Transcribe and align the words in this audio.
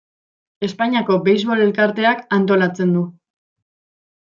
Espainiako 0.67 1.17
Beisbol 1.27 1.61
Elkarteak 1.67 2.25
antolatzen 2.41 2.99
du. 2.99 3.07